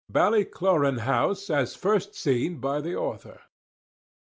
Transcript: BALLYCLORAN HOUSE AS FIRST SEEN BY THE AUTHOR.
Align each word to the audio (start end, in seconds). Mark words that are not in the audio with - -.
BALLYCLORAN 0.11 0.97
HOUSE 1.01 1.51
AS 1.51 1.75
FIRST 1.75 2.15
SEEN 2.15 2.57
BY 2.57 2.81
THE 2.81 2.95
AUTHOR. 2.95 3.39